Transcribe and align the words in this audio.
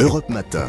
Europe 0.00 0.28
Matin. 0.28 0.68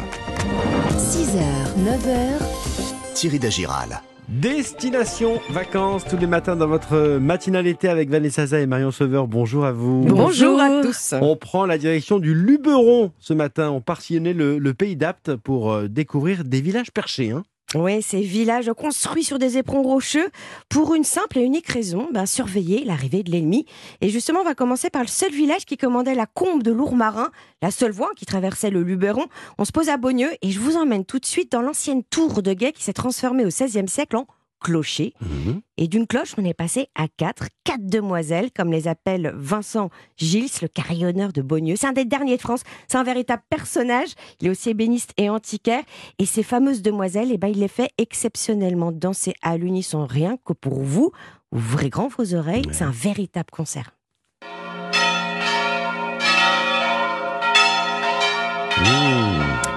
6h, 0.98 1.40
9h, 1.84 3.14
Thierry 3.14 3.38
Dagiral. 3.38 4.00
Destination 4.28 5.40
vacances 5.50 6.04
tous 6.08 6.16
les 6.16 6.26
matins 6.26 6.56
dans 6.56 6.66
votre 6.68 7.18
matinale 7.18 7.66
été 7.66 7.88
avec 7.88 8.08
Vanessa 8.08 8.42
Zaza 8.46 8.60
et 8.60 8.66
Marion 8.66 8.90
Sauveur. 8.90 9.26
Bonjour 9.26 9.64
à 9.64 9.72
vous. 9.72 10.04
Bonjour 10.06 10.60
à 10.60 10.80
tous. 10.82 11.14
On 11.20 11.36
prend 11.36 11.66
la 11.66 11.76
direction 11.76 12.18
du 12.18 12.34
Luberon 12.34 13.12
ce 13.18 13.34
matin. 13.34 13.70
On 13.70 13.80
part 13.80 14.00
sillonner 14.00 14.32
le, 14.32 14.58
le 14.58 14.74
pays 14.74 14.96
d'Apt 14.96 15.36
pour 15.36 15.72
euh, 15.72 15.88
découvrir 15.88 16.44
des 16.44 16.60
villages 16.60 16.92
perchés. 16.92 17.30
hein. 17.30 17.42
Oui, 17.74 18.02
ces 18.02 18.20
villages 18.20 18.70
construits 18.76 19.24
sur 19.24 19.38
des 19.38 19.56
éperons 19.56 19.82
rocheux 19.82 20.28
pour 20.68 20.94
une 20.94 21.04
simple 21.04 21.38
et 21.38 21.42
unique 21.42 21.68
raison, 21.68 22.08
ben, 22.12 22.26
surveiller 22.26 22.84
l'arrivée 22.84 23.22
de 23.22 23.30
l'ennemi. 23.30 23.64
Et 24.02 24.10
justement, 24.10 24.40
on 24.40 24.44
va 24.44 24.54
commencer 24.54 24.90
par 24.90 25.02
le 25.02 25.08
seul 25.08 25.32
village 25.32 25.64
qui 25.64 25.78
commandait 25.78 26.14
la 26.14 26.26
combe 26.26 26.62
de 26.62 26.70
l'Ourmarin, 26.70 27.30
la 27.62 27.70
seule 27.70 27.92
voie 27.92 28.10
qui 28.14 28.26
traversait 28.26 28.70
le 28.70 28.82
Luberon. 28.82 29.24
On 29.56 29.64
se 29.64 29.72
pose 29.72 29.88
à 29.88 29.96
Beaugneux 29.96 30.32
et 30.42 30.50
je 30.50 30.60
vous 30.60 30.76
emmène 30.76 31.06
tout 31.06 31.18
de 31.18 31.26
suite 31.26 31.50
dans 31.50 31.62
l'ancienne 31.62 32.02
tour 32.04 32.42
de 32.42 32.52
guet 32.52 32.72
qui 32.72 32.82
s'est 32.82 32.92
transformée 32.92 33.44
au 33.44 33.48
XVIe 33.48 33.88
siècle 33.88 34.16
en 34.16 34.26
clocher. 34.62 35.12
Mhm. 35.20 35.60
Et 35.76 35.88
d'une 35.88 36.06
cloche, 36.06 36.34
on 36.38 36.44
est 36.44 36.54
passé 36.54 36.88
à 36.94 37.06
quatre, 37.08 37.46
quatre 37.64 37.84
demoiselles, 37.86 38.50
comme 38.52 38.70
les 38.70 38.88
appelle 38.88 39.32
Vincent 39.36 39.90
Gilles, 40.16 40.48
le 40.62 40.68
carillonneur 40.68 41.32
de 41.32 41.42
Beaugneux. 41.42 41.76
C'est 41.76 41.86
un 41.88 41.92
des 41.92 42.04
derniers 42.04 42.36
de 42.36 42.42
France, 42.42 42.62
c'est 42.88 42.98
un 42.98 43.02
véritable 43.04 43.42
personnage. 43.50 44.10
Il 44.40 44.46
est 44.46 44.50
aussi 44.50 44.70
ébéniste 44.70 45.12
et 45.16 45.28
antiquaire. 45.28 45.82
Et 46.18 46.26
ces 46.26 46.42
fameuses 46.42 46.82
demoiselles, 46.82 47.28
eh 47.32 47.38
ben, 47.38 47.48
il 47.48 47.58
les 47.60 47.68
fait 47.68 47.90
exceptionnellement 47.98 48.92
danser 48.92 49.34
à 49.42 49.56
l'unisson, 49.56 50.06
rien 50.06 50.36
que 50.44 50.52
pour 50.52 50.82
vous. 50.82 51.12
Ouvrez 51.50 51.90
grand 51.90 52.08
vos 52.08 52.34
oreilles, 52.34 52.64
c'est 52.72 52.84
un 52.84 52.90
véritable 52.90 53.50
concert. 53.50 53.92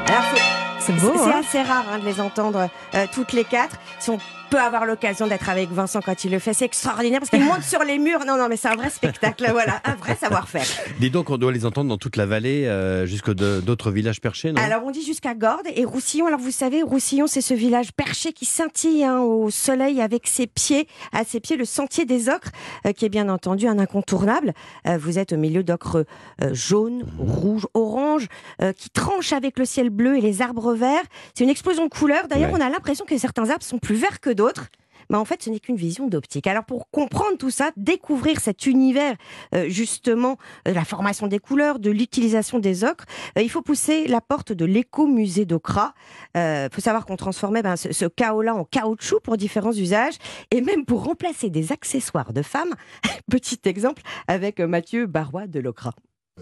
Alors, 0.07 0.23
faut- 0.23 0.37
C'est 0.79 0.93
hein 0.93 1.39
assez 1.39 1.61
rare 1.63 1.85
hein, 1.91 1.99
de 1.99 2.05
les 2.05 2.21
entendre 2.21 2.69
euh, 2.93 3.05
toutes 3.13 3.33
les 3.33 3.43
quatre. 3.43 3.77
Peut 4.55 4.61
avoir 4.61 4.85
l'occasion 4.85 5.27
d'être 5.27 5.49
avec 5.49 5.69
Vincent 5.71 5.99
quand 6.01 6.23
il 6.23 6.31
le 6.31 6.39
fait, 6.39 6.53
c'est 6.53 6.63
extraordinaire 6.65 7.19
parce 7.19 7.29
qu'il 7.29 7.43
monte 7.43 7.61
sur 7.63 7.83
les 7.83 7.97
murs. 7.97 8.23
Non, 8.25 8.37
non, 8.37 8.47
mais 8.47 8.55
c'est 8.55 8.69
un 8.69 8.75
vrai 8.75 8.89
spectacle, 8.89 9.47
voilà, 9.51 9.81
un 9.83 9.95
vrai 9.95 10.15
savoir-faire. 10.15 10.63
Dis 10.99 11.09
donc, 11.09 11.29
on 11.29 11.37
doit 11.37 11.51
les 11.51 11.65
entendre 11.65 11.89
dans 11.89 11.97
toute 11.97 12.15
la 12.15 12.25
vallée, 12.25 12.65
euh, 12.65 13.05
jusqu'à 13.05 13.33
de- 13.33 13.59
d'autres 13.59 13.91
villages 13.91 14.21
perchés, 14.21 14.53
non? 14.53 14.61
Alors 14.61 14.83
on 14.85 14.91
dit 14.91 15.03
jusqu'à 15.03 15.33
Gordes 15.35 15.67
et 15.75 15.83
Roussillon. 15.83 16.27
Alors 16.27 16.39
vous 16.39 16.51
savez, 16.51 16.83
Roussillon, 16.83 17.27
c'est 17.27 17.41
ce 17.41 17.53
village 17.53 17.91
perché 17.91 18.31
qui 18.31 18.45
scintille 18.45 19.03
hein, 19.03 19.19
au 19.19 19.49
soleil 19.49 19.99
avec 19.99 20.25
ses 20.27 20.47
pieds, 20.47 20.87
à 21.11 21.25
ses 21.25 21.41
pieds 21.41 21.57
le 21.57 21.65
sentier 21.65 22.05
des 22.05 22.29
ocres, 22.29 22.51
euh, 22.85 22.93
qui 22.93 23.03
est 23.03 23.09
bien 23.09 23.27
entendu 23.27 23.67
un 23.67 23.77
incontournable. 23.77 24.53
Euh, 24.87 24.97
vous 24.97 25.19
êtes 25.19 25.33
au 25.33 25.37
milieu 25.37 25.63
d'ocres 25.63 26.05
euh, 26.41 26.53
jaunes, 26.53 27.03
rouges, 27.19 27.67
oranges, 27.73 28.27
qui 28.77 28.89
tranchent 28.89 29.33
avec 29.33 29.59
le 29.59 29.65
ciel 29.65 29.89
bleu 29.89 30.15
et 30.17 30.21
les 30.21 30.41
arbres 30.41 30.73
verts. 30.75 31.03
C'est 31.33 31.43
une 31.43 31.49
explosion 31.49 31.83
de 31.85 31.89
couleurs. 31.89 32.27
D'ailleurs, 32.29 32.51
Ouais. 32.53 32.59
on 32.61 32.65
a 32.65 32.69
l'impression 32.69 33.03
que 33.05 33.17
certains 33.17 33.49
arbres 33.49 33.63
sont 33.63 33.79
plus 33.79 33.95
verts 33.95 34.19
que 34.21 34.29
d'autres. 34.29 34.44
Mais 35.09 35.17
en 35.17 35.25
fait, 35.25 35.43
ce 35.43 35.49
n'est 35.49 35.59
qu'une 35.59 35.75
vision 35.75 36.07
d'optique. 36.07 36.47
Alors, 36.47 36.65
pour 36.65 36.89
comprendre 36.89 37.37
tout 37.37 37.49
ça, 37.49 37.71
découvrir 37.77 38.39
cet 38.39 38.65
univers, 38.65 39.15
euh, 39.53 39.69
justement, 39.69 40.37
euh, 40.67 40.73
la 40.73 40.85
formation 40.85 41.27
des 41.27 41.39
couleurs, 41.39 41.79
de 41.79 41.91
l'utilisation 41.91 42.59
des 42.59 42.83
ocres, 42.83 43.05
euh, 43.37 43.41
il 43.41 43.49
faut 43.49 43.61
pousser 43.61 44.07
la 44.07 44.21
porte 44.21 44.51
de 44.51 44.65
l'écomusée 44.65 45.45
d'Okra. 45.45 45.93
Il 46.35 46.69
faut 46.71 46.81
savoir 46.81 47.05
qu'on 47.05 47.15
transformait 47.15 47.61
ben, 47.61 47.75
ce, 47.75 47.93
ce 47.93 48.05
chaos-là 48.05 48.55
en 48.55 48.65
caoutchouc 48.65 49.19
pour 49.21 49.37
différents 49.37 49.71
usages 49.71 50.15
et 50.51 50.61
même 50.61 50.85
pour 50.85 51.03
remplacer 51.03 51.49
des 51.49 51.71
accessoires 51.71 52.33
de 52.33 52.41
femmes. 52.41 52.73
Petit 53.31 53.59
exemple 53.65 54.01
avec 54.27 54.59
Mathieu 54.59 55.05
Barrois 55.05 55.47
de 55.47 55.59
l'Okra. 55.59 55.91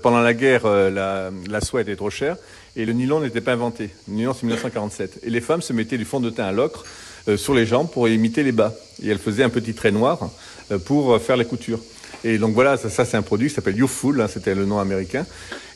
Pendant 0.01 0.21
la 0.21 0.33
guerre, 0.33 0.65
la, 0.65 1.31
la 1.47 1.61
soie 1.61 1.81
était 1.81 1.95
trop 1.95 2.09
chère 2.09 2.37
et 2.75 2.85
le 2.85 2.93
nylon 2.93 3.19
n'était 3.19 3.41
pas 3.41 3.53
inventé. 3.53 3.91
Le 4.07 4.15
nylon, 4.15 4.33
c'est 4.33 4.43
1947. 4.43 5.19
Et 5.23 5.29
les 5.29 5.41
femmes 5.41 5.61
se 5.61 5.73
mettaient 5.73 5.99
du 5.99 6.05
fond 6.05 6.19
de 6.19 6.31
teint 6.31 6.45
à 6.45 6.51
l'ocre 6.51 6.85
sur 7.37 7.53
les 7.53 7.65
jambes 7.65 7.89
pour 7.89 8.07
imiter 8.07 8.43
les 8.43 8.51
bas. 8.51 8.73
Et 9.01 9.09
elles 9.09 9.19
faisaient 9.19 9.43
un 9.43 9.49
petit 9.49 9.73
trait 9.73 9.91
noir 9.91 10.29
euh, 10.71 10.77
pour 10.77 11.13
euh, 11.13 11.19
faire 11.19 11.37
les 11.37 11.45
coutures. 11.45 11.79
Et 12.23 12.37
donc 12.37 12.53
voilà, 12.53 12.77
ça, 12.77 12.89
ça, 12.89 13.05
c'est 13.05 13.17
un 13.17 13.21
produit 13.21 13.49
qui 13.49 13.55
s'appelle 13.55 13.75
Youthful, 13.75 14.21
hein, 14.21 14.27
c'était 14.27 14.55
le 14.55 14.65
nom 14.65 14.79
américain. 14.79 15.25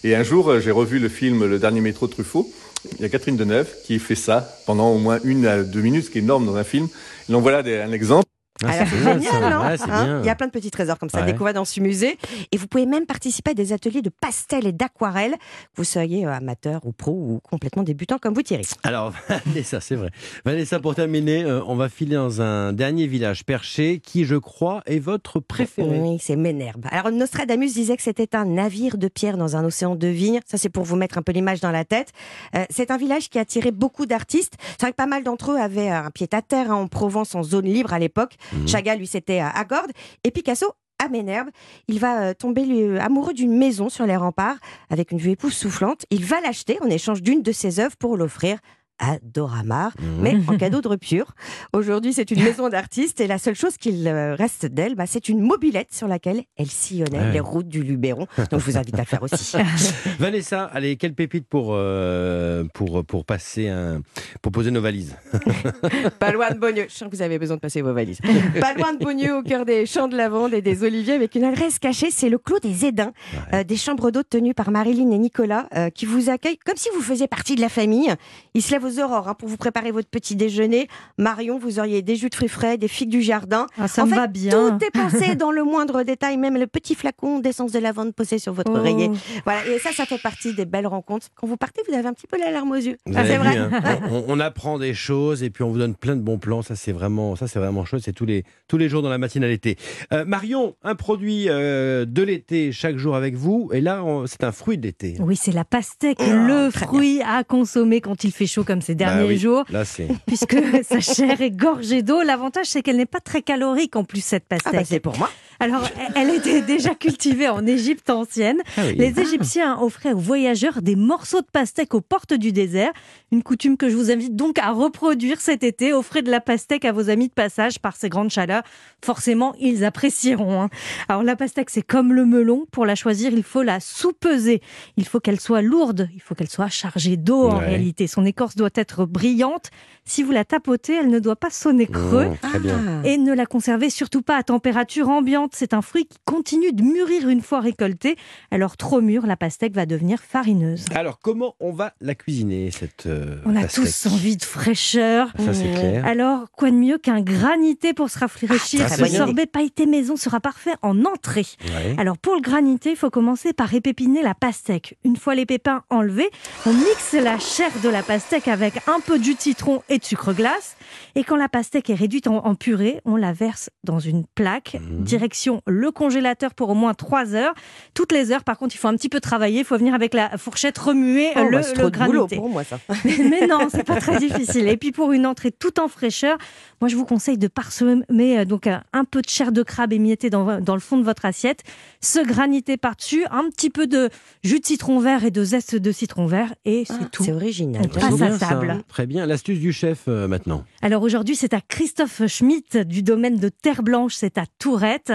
Et 0.04 0.16
un 0.16 0.24
jour, 0.24 0.50
euh, 0.50 0.60
j'ai 0.60 0.72
revu 0.72 1.00
le 1.00 1.10
film 1.10 1.46
Le 1.46 1.60
Dernier 1.60 1.82
métro 1.82 2.08
Truffaut. 2.08 2.50
Il 2.98 3.02
y 3.02 3.06
a 3.06 3.10
Catherine 3.10 3.36
Deneuve 3.36 3.68
qui 3.84 4.00
fait 4.00 4.16
ça 4.16 4.58
pendant 4.66 4.92
au 4.92 4.98
moins 4.98 5.20
une 5.24 5.46
à 5.46 5.64
deux 5.64 5.82
minutes, 5.82 6.06
ce 6.06 6.10
qui 6.10 6.20
est 6.20 6.22
énorme 6.22 6.46
dans 6.46 6.56
un 6.56 6.64
film. 6.64 6.88
Et 7.28 7.32
donc 7.32 7.42
voilà 7.42 7.60
un 7.84 7.92
exemple. 7.92 8.26
Ah, 8.66 8.86
c'est 8.86 8.98
génial, 8.98 9.22
ça. 9.24 9.40
non 9.50 9.62
Hein 9.62 9.76
bien. 10.06 10.20
Il 10.22 10.26
y 10.26 10.30
a 10.30 10.36
plein 10.36 10.48
de 10.48 10.52
petits 10.52 10.72
trésors 10.72 10.98
comme 10.98 11.10
ça 11.10 11.20
Ouais. 11.20 11.26
découvrir 11.26 11.54
dans 11.54 11.66
ce 11.66 11.80
musée. 11.80 12.18
Et 12.52 12.58
vous 12.58 12.68
pouvez 12.68 12.86
même 12.86 13.06
participer 13.06 13.52
à 13.52 13.54
des 13.54 13.74
ateliers 13.74 14.02
de 14.02 14.10
pastel 14.10 14.66
et 14.68 14.72
d'aquarelle. 14.72 15.36
Vous 15.76 15.84
soyez 15.84 16.26
euh, 16.26 16.32
amateur 16.34 16.82
ou 16.86 16.92
pro 16.92 17.12
ou 17.12 17.40
complètement 17.50 17.84
débutant 17.84 18.18
comme 18.18 18.34
vous, 18.34 18.42
Thierry. 18.42 18.66
Alors, 18.84 19.14
Vanessa, 19.46 19.80
c'est 19.82 19.96
vrai. 19.96 20.10
Vanessa, 20.46 20.80
pour 20.80 20.96
terminer, 20.96 21.44
euh, 21.44 21.62
on 21.68 21.76
va 21.76 21.90
filer 21.90 22.16
dans 22.16 22.42
un 22.42 22.74
dernier 22.74 23.08
village 23.08 23.46
perché 23.46 24.00
qui, 24.00 24.26
je 24.26 24.36
crois, 24.36 24.82
est 24.86 25.00
votre 25.00 25.40
préféré. 25.40 26.00
Oui, 26.00 26.18
c'est 26.22 26.36
Ménherbe. 26.36 26.86
Alors, 26.92 27.12
Nostradamus 27.12 27.74
disait 27.74 27.96
que 27.98 28.04
c'était 28.04 28.36
un 28.36 28.46
navire 28.46 28.98
de 28.98 29.08
pierre 29.08 29.38
dans 29.38 29.56
un 29.56 29.64
océan 29.66 29.96
de 29.96 30.08
vignes. 30.08 30.40
Ça, 30.46 30.58
c'est 30.58 30.70
pour 30.70 30.84
vous 30.84 30.96
mettre 30.96 31.18
un 31.18 31.22
peu 31.22 31.32
l'image 31.32 31.60
dans 31.62 31.72
la 31.72 31.86
tête. 31.86 32.12
Euh, 32.56 32.66
c'est 32.70 32.92
un 32.92 32.98
village 32.98 33.30
qui 33.30 33.38
a 33.38 33.42
attiré 33.42 33.72
beaucoup 33.72 34.06
d'artistes. 34.06 34.54
C'est 34.72 34.82
vrai 34.82 34.92
que 34.92 34.96
pas 34.98 35.06
mal 35.06 35.24
d'entre 35.24 35.52
eux 35.52 35.58
avaient 35.58 35.90
un 35.90 36.10
pied 36.12 36.28
à 36.32 36.42
terre 36.42 36.72
hein, 36.72 36.76
en 36.76 36.88
Provence, 36.88 37.36
en 37.36 37.44
zone 37.44 37.66
libre 37.66 37.94
à 37.94 38.00
l'époque. 38.00 38.36
Mhm. 38.54 38.68
Chagall, 38.68 39.00
lui, 39.00 39.08
c'était 39.08 39.40
à 39.40 39.64
Gordes. 39.64 39.92
Et 40.24 40.32
Picasso, 40.32 40.74
à 41.00 41.10
Ménherbe, 41.10 41.50
il 41.88 42.00
va 42.00 42.22
euh, 42.22 42.34
tomber 42.34 42.98
amoureux 43.00 43.34
d'une 43.34 43.56
maison 43.56 43.90
sur 43.90 44.06
les 44.06 44.16
remparts 44.16 44.58
avec 44.90 45.12
une 45.12 45.20
vue 45.20 45.32
époustouflante. 45.32 46.06
Il 46.10 46.26
va 46.26 46.42
l'acheter 46.42 46.80
en 46.82 46.88
échange 46.88 47.22
d'une 47.22 47.42
de 47.42 47.52
ses 47.52 47.80
œuvres 47.80 47.96
pour 47.98 48.18
l'offrir 48.18 48.58
à 49.00 49.18
Dora 49.24 49.64
Maar, 49.64 49.94
Mhm. 50.00 50.22
mais 50.22 50.36
en 50.48 50.58
cadeau 50.58 50.82
de 50.82 50.88
rupture. 50.88 51.34
Aujourd'hui, 51.74 52.14
c'est 52.14 52.32
une 52.32 52.44
maison 52.44 52.70
d'artistes 52.70 53.20
et 53.22 53.28
la 53.28 53.38
seule 53.38 53.56
chose 53.56 53.78
qu'il 53.78 54.08
euh, 54.08 54.36
reste 54.36 54.66
d'elle, 54.66 54.96
bah, 54.96 55.06
c'est 55.08 55.30
une 55.30 55.40
mobilette 55.42 55.94
sur 55.94 56.08
laquelle 56.08 56.44
elle 56.58 56.68
sillonnait 56.70 57.20
Ouais. 57.20 57.32
les 57.32 57.40
routes 57.40 57.68
du 57.68 57.84
Luberon. 57.84 58.28
Donc, 58.52 58.60
je 58.60 58.66
vous 58.66 58.78
invite 58.78 58.96
à 58.96 59.00
le 59.02 59.06
faire 59.06 59.24
aussi. 59.24 59.56
Vanessa, 60.20 60.64
allez, 60.74 60.96
quelle 60.98 61.14
pépite 61.14 61.48
pour, 61.48 61.70
euh, 61.72 62.64
pour, 62.74 63.06
pour 63.06 63.26
passer 63.26 63.68
un, 63.70 64.02
pour 64.42 64.52
poser 64.52 64.72
nos 64.72 64.82
valises 64.82 65.16
Pas 66.20 66.32
loin 66.32 66.52
de 66.52 66.58
Beaugneux. 66.58 66.86
Je 66.90 66.94
sens 66.96 67.10
que 67.10 67.16
vous 67.16 67.22
avez 67.22 67.40
besoin 67.40 67.56
de 67.58 67.62
passer 67.62 67.82
vos 67.82 67.94
valises. 67.94 68.20
Pas 68.60 68.74
loin 68.74 68.94
de 68.94 69.00
Beaugneux, 69.00 69.36
au 69.38 69.44
cœur 69.44 69.66
des 69.66 69.86
champs 69.86 70.08
de 70.08 70.16
lavande 70.18 70.54
et 70.54 70.62
des 70.62 70.84
oliviers, 70.84 71.14
avec 71.14 71.36
une 71.36 71.44
adresse 71.44 71.80
cachée, 71.80 72.10
c'est 72.12 72.30
le 72.30 72.38
Clos 72.38 72.60
des 72.60 72.86
Édins, 72.86 73.14
euh, 73.54 73.64
des 73.64 73.78
chambres 73.78 74.12
d'hôtes 74.12 74.30
tenues 74.30 74.54
par 74.54 74.72
Marilyn 74.72 75.12
et 75.12 75.18
Nicolas, 75.18 75.68
euh, 75.76 75.90
qui 75.90 76.06
vous 76.06 76.30
accueillent 76.30 76.58
comme 76.66 76.78
si 76.78 76.90
vous 76.96 77.02
faisiez 77.02 77.28
partie 77.28 77.56
de 77.56 77.62
la 77.62 77.70
famille. 77.70 78.14
Ils 78.54 78.62
se 78.62 78.72
lèvent 78.72 78.87
aurores 79.00 79.28
hein, 79.30 79.34
pour 79.34 79.48
vous 79.50 79.58
préparer 79.58 79.92
votre 79.92 80.10
petit 80.10 80.36
déjeuner. 80.36 80.88
Marion, 81.18 81.58
vous 81.60 81.80
auriez 81.80 82.02
des 82.02 82.16
jus 82.16 82.30
de 82.30 82.36
fruits 82.36 82.48
frais, 82.50 82.78
des 82.78 82.88
figues 82.88 83.10
du 83.10 83.22
jardin. 83.22 83.68
Ah, 83.78 83.88
Ça 83.88 84.04
en 84.04 84.06
me 84.06 84.12
fait, 84.12 84.16
va 84.18 84.28
bien. 84.28 84.78
Tout 84.78 84.86
est 84.86 84.92
pensé 84.92 85.36
dans 85.36 85.52
le 85.52 85.64
moindre 85.64 86.04
détail, 86.04 86.38
même 86.38 86.58
le 86.58 86.68
petit 86.68 86.96
flacon 86.96 87.40
d'essence 87.40 87.72
de 87.72 87.80
lavande 87.80 88.14
posé 88.14 88.40
sur 88.40 88.54
votre 88.54 88.72
Oh. 88.74 88.78
oreiller. 88.78 89.10
Voilà, 89.46 89.66
et 89.68 89.80
ça, 89.80 89.92
ça 89.92 90.06
fait 90.06 90.18
partie 90.22 90.54
des 90.54 90.66
belles 90.66 90.88
rencontres. 90.88 91.28
Quand 91.36 91.48
vous 91.48 91.58
partez, 91.58 91.82
vous 91.88 91.94
avez 91.94 92.08
un 92.08 92.14
petit 92.14 92.28
peu 92.28 92.38
la 92.38 92.52
larme 92.52 92.72
aux 92.72 92.76
yeux. 92.76 92.98
Ah, 93.16 93.24
c'est 93.26 93.38
vrai. 93.38 93.58
hein 93.58 93.70
on, 94.12 94.26
on 94.28 94.40
apprend 94.40 94.78
des 94.78 94.94
choses 94.94 95.42
et 95.44 95.50
puis 95.50 95.64
on 95.64 95.70
vous 95.72 95.78
donne 95.78 95.96
plein 95.96 96.16
de 96.16 96.22
bons 96.22 96.38
plans. 96.38 96.62
Ça, 96.62 96.76
c'est 96.76 96.92
vraiment, 96.92 97.36
ça, 97.36 97.48
c'est 97.48 97.60
vraiment 97.60 97.86
chouette. 97.86 98.02
C'est 98.04 98.14
tous 98.14 98.26
les, 98.26 98.44
tous 98.68 98.78
les 98.78 98.90
jours 98.90 99.02
dans 99.02 99.10
la 99.10 99.18
matinalité. 99.18 99.78
Euh, 100.14 100.26
Marion, 100.26 100.76
un 100.84 100.96
produit 100.96 101.46
euh, 101.50 102.06
de 102.06 102.22
l'été 102.24 102.72
chaque 102.72 102.98
jour 102.98 103.16
avec 103.16 103.36
vous. 103.36 103.70
Et 103.74 103.82
là, 103.82 104.04
c'est 104.26 104.44
un 104.44 104.52
fruit 104.52 104.78
de 104.78 104.84
l'été. 104.84 105.16
Oui, 105.20 105.36
c'est 105.36 105.52
la 105.52 105.64
pastèque, 105.66 106.18
Oh, 106.20 106.26
le 106.30 106.70
fruit 106.72 107.22
à 107.22 107.44
consommer 107.44 108.02
quand 108.02 108.24
il 108.24 108.32
fait 108.32 108.46
chaud 108.48 108.64
comme 108.64 108.77
ces 108.82 108.96
Bah 108.96 109.06
derniers 109.06 109.28
oui, 109.28 109.38
jours, 109.38 109.64
Là, 109.70 109.84
puisque 110.28 110.56
sa 110.84 111.00
chair 111.00 111.42
est 111.42 111.52
gorgée 111.52 112.02
d'eau. 112.04 112.22
L'avantage, 112.22 112.68
c'est 112.68 112.82
qu'elle 112.82 112.98
n'est 112.98 113.06
pas 113.06 113.20
très 113.20 113.42
calorique 113.42 113.96
en 113.96 114.04
plus, 114.04 114.24
cette 114.24 114.44
Ah, 114.50 114.56
pastèque. 114.56 114.74
bah, 114.74 114.82
c'est 114.86 115.00
pour 115.00 115.18
moi. 115.18 115.30
Alors, 115.60 115.84
elle 116.16 116.30
était 116.36 116.62
déjà 116.62 116.94
cultivée 116.96 117.50
en 117.50 117.66
Égypte 117.66 118.10
ancienne. 118.10 118.60
Ah 118.78 118.82
oui. 118.86 118.96
Les 118.96 119.20
Égyptiens 119.20 119.78
offraient 119.82 120.14
aux 120.14 120.18
voyageurs 120.20 120.82
des 120.82 120.96
morceaux 120.96 121.42
de 121.42 121.48
pastèque 121.52 121.94
aux 121.96 122.02
portes 122.02 122.34
du 122.34 122.52
désert. 122.52 122.92
Une 123.32 123.42
coutume 123.44 123.76
que 123.78 123.90
je 123.90 123.96
vous 123.96 124.12
invite 124.12 124.36
donc 124.36 124.60
à 124.60 124.72
reproduire 124.72 125.42
cet 125.42 125.64
été. 125.64 125.94
Offrez 125.94 126.22
de 126.22 126.30
la 126.32 126.40
pastèque 126.42 126.86
à 126.86 126.92
vos 126.92 127.10
amis 127.10 127.28
de 127.28 127.34
passage 127.34 127.80
par 127.80 127.96
ces 127.96 128.10
grandes 128.10 128.30
chaleurs. 128.30 128.64
Forcément, 129.04 129.56
ils 129.60 129.84
apprécieront. 129.84 130.62
hein. 130.62 130.70
Alors, 131.10 131.24
la 131.24 131.36
pastèque, 131.36 131.70
c'est 131.70 131.82
comme 131.82 132.14
le 132.14 132.26
melon. 132.26 132.66
Pour 132.72 132.86
la 132.86 132.96
choisir, 132.96 133.32
il 133.34 133.44
faut 133.44 133.64
la 133.64 133.80
sous-peser. 133.80 134.62
Il 134.96 135.08
faut 135.08 135.20
qu'elle 135.20 135.40
soit 135.40 135.62
lourde. 135.62 136.10
Il 136.14 136.22
faut 136.22 136.36
qu'elle 136.36 136.50
soit 136.50 136.70
chargée 136.70 137.18
d'eau 137.18 137.48
en 137.50 137.58
Ouais. 137.60 137.66
réalité. 137.66 138.08
Son 138.08 138.26
écorce 138.26 138.56
doit 138.56 138.70
être 138.76 139.06
brillante. 139.06 139.72
Si 140.06 140.24
vous 140.24 140.32
la 140.32 140.46
tapotez, 140.46 140.94
elle 140.94 141.10
ne 141.10 141.20
doit 141.20 141.36
pas 141.36 141.50
sonner 141.50 141.88
creux. 141.88 142.28
Très 142.42 142.60
bien. 142.60 142.80
Ah. 143.04 143.08
Et 143.08 143.18
ne 143.18 143.34
la 143.34 143.46
conservez 143.46 143.90
surtout 143.90 144.22
pas 144.22 144.38
à 144.38 144.44
température 144.44 145.10
ambiante. 145.10 145.47
C'est 145.56 145.74
un 145.74 145.82
fruit 145.82 146.06
qui 146.06 146.18
continue 146.26 146.72
de 146.72 146.84
mûrir 146.84 147.30
une 147.30 147.42
fois 147.42 147.60
récolté. 147.60 148.16
Alors 148.52 148.78
trop 148.78 149.02
mûr, 149.02 149.26
la 149.26 149.38
pastèque 149.38 149.74
va 149.74 149.86
devenir 149.86 150.20
farineuse. 150.20 150.86
Alors, 150.96 151.20
comment 151.20 151.56
on 151.60 151.72
va 151.72 151.94
la 152.02 152.16
cuisiner, 152.16 152.72
cette 152.72 153.06
euh, 153.06 153.38
On 153.46 153.56
a 153.56 153.62
pastèque 153.62 153.86
tous 153.86 154.06
envie 154.08 154.38
de 154.38 154.44
fraîcheur. 154.44 155.32
Ça, 155.38 155.54
c'est 155.54 155.72
clair. 155.72 156.06
Alors, 156.06 156.52
quoi 156.52 156.72
de 156.72 156.76
mieux 156.76 156.98
qu'un 156.98 157.22
granité 157.22 157.94
pour 157.94 158.10
se 158.10 158.20
rafraîchir? 158.20 158.88
Ah, 158.90 158.96
idée. 159.08 159.18
sorbet 159.18 159.46
pailleté 159.46 159.86
maison 159.86 160.16
sera 160.16 160.40
parfait 160.40 160.74
en 160.82 161.06
entrée. 161.06 161.46
Ouais. 161.66 161.96
Alors 161.98 162.18
pour 162.18 162.36
le 162.36 162.42
granité, 162.42 162.92
il 162.92 162.96
faut 162.96 163.10
commencer 163.10 163.54
par 163.54 163.74
épépiner 163.74 164.22
la 164.22 164.34
pastèque. 164.34 164.98
Une 165.04 165.16
fois 165.16 165.36
les 165.36 165.46
pépins 165.46 165.84
enlevés, 165.90 166.30
on 166.66 166.74
mixe 166.74 167.14
la 167.14 167.40
chair 167.40 167.70
de 167.84 167.90
la 167.90 168.04
pastèque 168.04 168.48
avec 168.48 168.76
un 168.88 169.00
peu 169.00 169.20
de 169.20 169.24
citron 169.40 169.84
et 169.90 169.98
de 169.98 170.04
sucre 170.04 170.34
glace. 170.34 170.76
Et 171.16 171.24
quand 171.24 171.36
la 171.36 171.50
pastèque 171.50 171.90
est 171.90 171.96
réduite 171.96 172.28
en, 172.28 172.46
en 172.46 172.56
purée, 172.56 173.02
on 173.06 173.16
la 173.16 173.34
verse 173.34 173.70
dans 173.84 174.00
une 174.00 174.26
plaque. 174.26 174.78
Mhm. 174.80 175.04
Direction 175.04 175.37
le 175.68 175.92
congélateur 175.92 176.54
pour 176.54 176.70
au 176.70 176.74
moins 176.74 176.94
3 176.94 177.34
heures. 177.36 177.54
Toutes 177.94 178.12
les 178.12 178.32
heures, 178.32 178.44
par 178.44 178.58
contre, 178.58 178.76
il 178.76 178.78
faut 178.78 178.88
un 178.88 178.96
petit 178.96 179.10
peu 179.10 179.20
travailler. 179.20 179.60
Il 179.60 179.66
faut 179.66 179.78
venir 179.78 179.94
avec 179.94 180.14
la 180.14 180.38
fourchette 180.38 180.78
remuer 180.78 181.30
Oh, 181.36 181.44
le, 181.44 181.52
bah, 181.52 181.64
c'est 181.64 181.78
le 181.78 181.90
granité. 181.90 182.36
pour 182.38 182.50
moi, 182.50 182.64
ça. 182.64 182.80
Mais 183.06 183.48
non, 183.48 183.68
c'est 183.70 183.84
pas 183.84 184.00
très 184.00 184.18
difficile. 184.20 184.68
Et 184.68 184.78
puis 184.78 184.92
pour 184.92 185.12
une 185.12 185.26
entrée 185.26 185.52
tout 185.52 185.80
en 185.80 185.88
fraîcheur, 185.88 186.38
moi 186.82 186.88
je 186.90 186.96
vous 186.96 187.06
conseille 187.06 187.38
de 187.38 187.48
parsemer 187.48 188.40
euh, 188.40 188.46
donc 188.46 188.68
un 188.68 189.04
peu 189.06 189.22
de 189.22 189.30
chair 189.30 189.52
de 189.52 189.64
crabe 189.64 189.94
émiettée 189.94 190.30
dans, 190.30 190.60
dans 190.62 190.74
le 190.74 190.80
fond 190.82 190.98
de 190.98 191.04
votre 191.04 191.26
assiette, 191.26 191.64
se 192.02 192.20
graniter 192.26 192.78
par-dessus, 192.78 193.26
un 193.32 193.50
petit 193.50 193.70
peu 193.70 193.88
de 193.88 194.10
jus 194.44 194.60
de 194.60 194.66
citron 194.66 195.00
vert 195.00 195.24
et 195.26 195.32
de 195.32 195.44
zeste 195.44 195.76
de 195.76 195.92
citron 195.92 196.26
vert 196.28 196.54
et 196.66 196.84
c'est 196.86 196.94
Ah, 197.02 197.10
tout. 197.12 197.24
C'est 197.24 197.34
original. 197.34 197.82
On 197.86 197.88
Très 197.88 198.02
passe 198.02 198.14
à 198.14 198.16
bien, 198.16 198.38
ça. 198.38 198.48
table. 198.48 198.84
Très 198.88 199.06
bien. 199.06 199.26
L'astuce 199.26 199.60
du 199.60 199.72
chef 199.74 200.04
euh, 200.08 200.28
maintenant. 200.28 200.64
Alors 200.82 201.04
aujourd'hui, 201.04 201.36
c'est 201.36 201.54
à 201.54 201.62
Christophe 201.62 202.22
Schmitt 202.28 202.78
du 202.78 203.04
domaine 203.04 203.38
de 203.38 203.50
Terre 203.50 203.84
Blanche, 203.84 204.14
c'est 204.16 204.38
à 204.38 204.46
Tourette. 204.60 205.12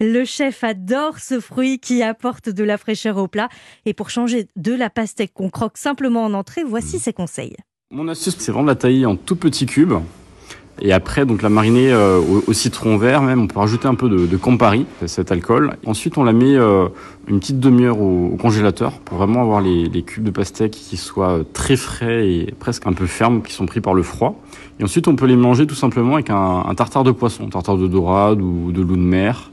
Le 0.00 0.24
chef 0.24 0.64
adore 0.64 1.18
ce 1.18 1.40
fruit 1.40 1.78
qui 1.78 2.02
apporte 2.02 2.48
de 2.48 2.64
la 2.64 2.78
fraîcheur 2.78 3.16
au 3.16 3.28
plat. 3.28 3.48
Et 3.86 3.94
pour 3.94 4.10
changer 4.10 4.48
de 4.56 4.72
la 4.72 4.90
pastèque 4.90 5.32
qu'on 5.34 5.50
croque 5.50 5.78
simplement 5.78 6.24
en 6.24 6.34
entrée, 6.34 6.64
voici 6.64 6.98
ses 6.98 7.12
conseils. 7.12 7.56
Mon 7.90 8.08
astuce, 8.08 8.36
c'est 8.38 8.52
vraiment 8.52 8.64
de 8.64 8.70
la 8.70 8.76
tailler 8.76 9.06
en 9.06 9.16
tout 9.16 9.36
petits 9.36 9.66
cubes. 9.66 9.94
Et 10.80 10.92
après, 10.92 11.26
donc 11.26 11.42
la 11.42 11.48
mariner 11.48 11.92
euh, 11.92 12.18
au, 12.18 12.52
citron 12.52 12.96
vert, 12.96 13.22
même, 13.22 13.42
on 13.42 13.46
peut 13.46 13.58
rajouter 13.58 13.86
un 13.86 13.94
peu 13.94 14.08
de, 14.08 14.26
de 14.26 14.36
Campari, 14.36 14.86
cet 15.06 15.30
alcool. 15.30 15.76
Ensuite, 15.86 16.18
on 16.18 16.24
la 16.24 16.32
met 16.32 16.56
euh, 16.56 16.88
une 17.28 17.38
petite 17.38 17.60
demi-heure 17.60 18.00
au, 18.00 18.36
congélateur 18.36 18.98
pour 19.00 19.18
vraiment 19.18 19.42
avoir 19.42 19.60
les, 19.60 20.02
cubes 20.02 20.24
de 20.24 20.30
pastèque 20.30 20.72
qui 20.72 20.96
soient 20.96 21.42
très 21.52 21.76
frais 21.76 22.28
et 22.28 22.54
presque 22.58 22.86
un 22.86 22.94
peu 22.94 23.06
fermes, 23.06 23.42
qui 23.42 23.52
sont 23.52 23.66
pris 23.66 23.80
par 23.80 23.94
le 23.94 24.02
froid. 24.02 24.42
Et 24.80 24.84
ensuite, 24.84 25.06
on 25.06 25.14
peut 25.14 25.26
les 25.26 25.36
manger 25.36 25.66
tout 25.68 25.76
simplement 25.76 26.14
avec 26.14 26.30
un, 26.30 26.74
tartare 26.74 27.04
de 27.04 27.12
poisson, 27.12 27.48
tartare 27.48 27.76
de 27.76 27.86
dorade 27.86 28.40
ou 28.40 28.72
de 28.72 28.80
loup 28.80 28.96
de 28.96 29.02
mer. 29.02 29.51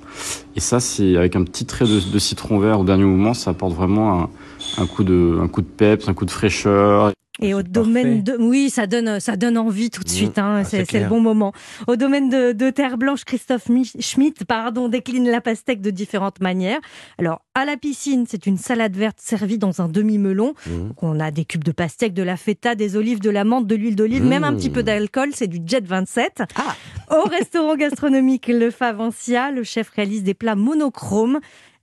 Et 0.55 0.59
ça, 0.59 0.79
c'est 0.79 1.15
avec 1.15 1.35
un 1.35 1.43
petit 1.43 1.65
trait 1.65 1.85
de, 1.85 1.99
de 2.11 2.19
citron 2.19 2.59
vert 2.59 2.79
au 2.79 2.83
dernier 2.83 3.03
moment, 3.05 3.33
ça 3.33 3.51
apporte 3.51 3.73
vraiment 3.73 4.23
un, 4.23 4.29
un 4.77 4.87
coup 4.87 5.03
de, 5.03 5.37
un 5.41 5.47
coup 5.47 5.61
de 5.61 5.67
peps, 5.67 6.07
un 6.09 6.13
coup 6.13 6.25
de 6.25 6.31
fraîcheur. 6.31 7.11
Et 7.41 7.53
au 7.53 7.63
domaine 7.63 8.21
de, 8.21 8.35
oui, 8.37 8.69
ça 8.69 8.85
donne, 8.85 9.21
ça 9.21 9.37
donne 9.37 9.57
envie 9.57 9.89
tout 9.89 10.03
de 10.03 10.09
Mmh. 10.09 10.13
suite. 10.13 10.37
Hein, 10.37 10.57
Ah, 10.57 10.63
c'est 10.65 10.91
le 10.91 11.07
bon 11.07 11.21
moment. 11.21 11.53
Au 11.87 11.95
domaine 11.95 12.29
de, 12.29 12.51
de 12.51 12.69
terre 12.69 12.97
blanche, 12.97 13.23
Christophe 13.23 13.69
Mi- 13.69 13.89
Schmitt, 14.01 14.43
pardon, 14.43 14.89
décline 14.89 15.29
la 15.31 15.39
pastèque 15.39 15.79
de 15.79 15.89
différentes 15.89 16.41
manières. 16.41 16.79
Alors 17.17 17.39
à 17.55 17.63
la 17.63 17.77
piscine, 17.77 18.25
c'est 18.27 18.45
une 18.45 18.57
salade 18.57 18.93
verte 18.97 19.19
servie 19.21 19.57
dans 19.57 19.81
un 19.81 19.87
demi-melon. 19.87 20.53
Donc, 20.67 21.01
On 21.01 21.17
a 21.21 21.31
des 21.31 21.45
cubes 21.45 21.63
de 21.63 21.71
pastèque, 21.71 22.13
de 22.13 22.23
la 22.23 22.35
feta, 22.35 22.75
des 22.75 22.97
olives, 22.97 23.21
de 23.21 23.29
la 23.29 23.45
menthe, 23.45 23.67
de 23.67 23.75
l'huile 23.75 23.95
d'olive, 23.95 24.25
même 24.25 24.43
un 24.43 24.51
Mmh. 24.51 24.57
petit 24.57 24.69
peu 24.69 24.83
d'alcool. 24.83 25.29
C'est 25.33 25.47
du 25.47 25.59
Jet 25.65 25.85
27. 25.85 26.43
Ah. 26.57 26.75
Au 27.09 27.23
restaurant 27.23 27.75
gastronomique 27.75 28.47
Le 28.47 28.69
Favencia, 28.69 29.49
le 29.49 29.63
chef 29.63 29.89
réalise 29.89 30.21
des 30.21 30.35
plats 30.35 30.55
monochromes. 30.55 31.39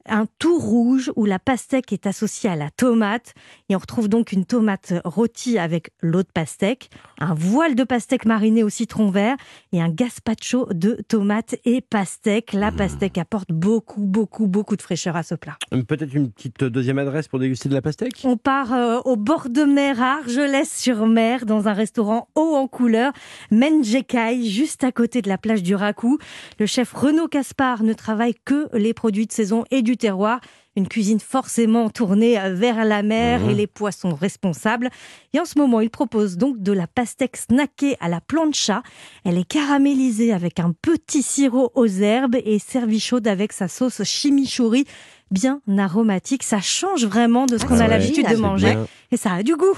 Un 0.08 0.26
tout 0.38 0.58
rouge 0.58 1.12
où 1.16 1.24
la 1.24 1.38
pastèque 1.38 1.92
est 1.92 2.06
associée 2.06 2.50
à 2.50 2.56
la 2.56 2.70
tomate. 2.70 3.34
Et 3.68 3.76
on 3.76 3.78
retrouve 3.78 4.08
donc 4.08 4.32
une 4.32 4.44
tomate 4.44 4.94
rôtie 5.04 5.58
avec 5.58 5.90
l'eau 6.00 6.22
de 6.22 6.28
pastèque, 6.32 6.90
un 7.18 7.34
voile 7.34 7.74
de 7.74 7.84
pastèque 7.84 8.24
marinée 8.24 8.62
au 8.62 8.68
citron 8.68 9.10
vert 9.10 9.36
et 9.72 9.82
un 9.82 9.88
gazpacho 9.88 10.68
de 10.72 11.02
tomates 11.08 11.56
et 11.64 11.80
pastèque. 11.80 12.52
La 12.52 12.70
pastèque 12.72 13.18
apporte 13.18 13.50
beaucoup, 13.50 14.04
beaucoup, 14.04 14.46
beaucoup 14.46 14.76
de 14.76 14.82
fraîcheur 14.82 15.16
à 15.16 15.22
ce 15.22 15.34
plat. 15.34 15.56
Peut-être 15.88 16.14
une 16.14 16.30
petite 16.30 16.64
deuxième 16.64 16.98
adresse 16.98 17.28
pour 17.28 17.38
déguster 17.38 17.68
de 17.68 17.74
la 17.74 17.82
pastèque? 17.82 18.22
On 18.24 18.36
part 18.36 18.72
euh, 18.72 19.00
au 19.04 19.16
bord 19.16 19.48
de 19.48 19.62
mer 19.62 20.00
à 20.00 20.18
Argelès-sur-Mer 20.18 21.46
dans 21.46 21.68
un 21.68 21.72
restaurant 21.72 22.28
haut 22.34 22.54
en 22.54 22.68
couleur, 22.68 23.12
Menjekai, 23.50 24.44
juste 24.44 24.84
à 24.84 24.92
côté 24.92 25.22
de 25.22 25.28
la 25.28 25.38
plage 25.38 25.62
du 25.62 25.74
Racou. 25.74 26.18
Le 26.58 26.66
chef 26.66 26.92
Renaud 26.92 27.28
Caspar 27.28 27.82
ne 27.82 27.92
travaille 27.92 28.34
que 28.44 28.68
les 28.76 28.94
produits 28.94 29.26
de 29.26 29.32
saison 29.32 29.64
et 29.70 29.82
du 29.82 29.95
terroir. 29.96 30.40
Une 30.78 30.88
cuisine 30.88 31.20
forcément 31.20 31.88
tournée 31.88 32.38
vers 32.52 32.84
la 32.84 33.02
mer 33.02 33.40
Mhm. 33.40 33.50
et 33.50 33.54
les 33.54 33.66
poissons 33.66 34.14
responsables. 34.14 34.90
Et 35.32 35.40
en 35.40 35.46
ce 35.46 35.58
moment, 35.58 35.80
il 35.80 35.88
propose 35.88 36.36
donc 36.36 36.58
de 36.60 36.70
la 36.72 36.86
pastèque 36.86 37.38
snackée 37.38 37.96
à 37.98 38.08
la 38.10 38.20
plancha. 38.20 38.82
Elle 39.24 39.38
est 39.38 39.48
caramélisée 39.48 40.34
avec 40.34 40.60
un 40.60 40.72
petit 40.82 41.22
sirop 41.22 41.72
aux 41.74 41.86
herbes 41.86 42.36
et 42.44 42.58
servie 42.58 43.00
chaude 43.00 43.26
avec 43.26 43.54
sa 43.54 43.68
sauce 43.68 44.02
chimichurri 44.04 44.84
bien 45.30 45.60
aromatique. 45.78 46.42
Ça 46.42 46.60
change 46.60 47.06
vraiment 47.06 47.46
de 47.46 47.56
ce 47.56 47.64
qu'on 47.64 47.80
a 47.80 47.88
l'habitude 47.88 48.28
de 48.28 48.36
manger 48.36 48.74
bien. 48.74 48.86
et 49.12 49.16
ça 49.16 49.32
a 49.32 49.42
du 49.42 49.56
goût. 49.56 49.76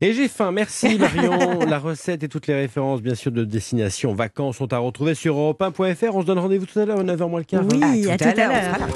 Et 0.00 0.12
j'ai 0.12 0.28
faim. 0.28 0.52
Merci 0.52 0.96
Marion. 0.98 1.58
la 1.66 1.78
recette 1.78 2.22
et 2.22 2.28
toutes 2.28 2.46
les 2.46 2.54
références, 2.54 3.02
bien 3.02 3.16
sûr, 3.16 3.32
de 3.32 3.44
destination 3.44 4.14
vacances 4.14 4.58
sont 4.58 4.72
à 4.72 4.78
retrouver 4.78 5.14
sur 5.14 5.34
europe1.fr. 5.36 6.14
On 6.14 6.20
se 6.22 6.26
donne 6.26 6.38
rendez-vous 6.38 6.66
tout 6.66 6.78
à 6.78 6.84
l'heure 6.84 7.00
à 7.00 7.04
9h 7.04 7.28
moins 7.28 7.40
le 7.40 7.44
quart. 7.44 7.64
Oui, 7.72 8.04
tout. 8.04 8.10
À 8.10 8.16
tout 8.16 8.24
à 8.28 8.34
l'heure. 8.34 8.88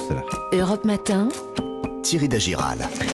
Europe 0.52 0.84
Matin, 0.84 1.28
Thierry 2.02 2.28
Dagiral. 2.28 2.78